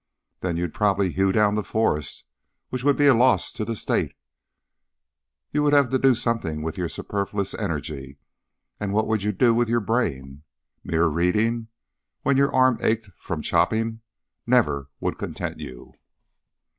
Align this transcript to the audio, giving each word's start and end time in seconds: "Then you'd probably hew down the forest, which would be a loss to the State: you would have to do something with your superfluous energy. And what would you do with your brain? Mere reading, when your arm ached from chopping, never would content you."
"Then 0.39 0.57
you'd 0.57 0.73
probably 0.73 1.11
hew 1.11 1.31
down 1.31 1.53
the 1.53 1.63
forest, 1.63 2.23
which 2.69 2.83
would 2.83 2.97
be 2.97 3.05
a 3.05 3.13
loss 3.13 3.51
to 3.51 3.63
the 3.63 3.75
State: 3.75 4.15
you 5.51 5.61
would 5.61 5.73
have 5.73 5.89
to 5.89 5.99
do 5.99 6.15
something 6.15 6.63
with 6.63 6.75
your 6.75 6.89
superfluous 6.89 7.53
energy. 7.53 8.17
And 8.79 8.93
what 8.93 9.05
would 9.05 9.21
you 9.21 9.31
do 9.31 9.53
with 9.53 9.69
your 9.69 9.79
brain? 9.79 10.41
Mere 10.83 11.05
reading, 11.05 11.67
when 12.23 12.35
your 12.35 12.51
arm 12.51 12.79
ached 12.81 13.11
from 13.15 13.43
chopping, 13.43 14.01
never 14.47 14.89
would 14.99 15.19
content 15.19 15.59
you." 15.59 15.93